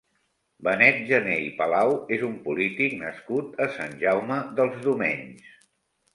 [0.67, 5.55] Benet Jané i Palau és un polític nascut a Sant Jaume dels Domenys.